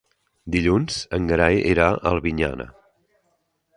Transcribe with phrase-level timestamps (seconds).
[0.53, 2.67] Dilluns en Gerai irà a Albinyana.